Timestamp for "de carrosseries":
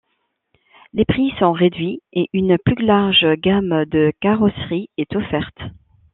3.85-4.89